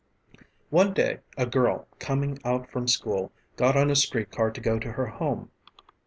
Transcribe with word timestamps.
One 0.71 0.95
day 0.95 1.19
a 1.37 1.45
girl, 1.45 1.87
coming 1.99 2.39
out 2.43 2.67
from 2.71 2.87
school, 2.87 3.31
got 3.55 3.77
on 3.77 3.91
a 3.91 3.95
street 3.95 4.31
car 4.31 4.49
to 4.49 4.59
go 4.59 4.79
to 4.79 4.93
her 4.93 5.05
home. 5.05 5.51